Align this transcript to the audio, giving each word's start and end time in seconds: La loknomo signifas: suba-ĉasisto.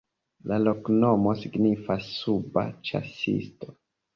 La 0.51 0.55
loknomo 0.67 1.35
signifas: 1.43 2.09
suba-ĉasisto. 2.23 3.75